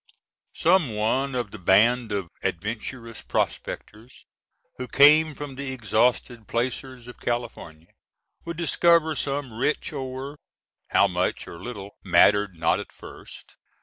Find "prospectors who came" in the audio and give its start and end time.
3.21-5.35